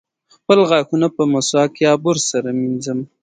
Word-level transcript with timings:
خپل 0.35 0.57
غاښونه 0.69 1.07
په 1.15 1.21
مسواک 1.31 1.71
یا 1.85 1.93
برس 2.03 2.23
سره 2.33 2.49
مینځم. 2.59 2.99